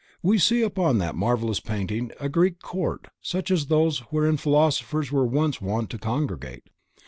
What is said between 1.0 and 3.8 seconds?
marvelous painting a Greek Court such as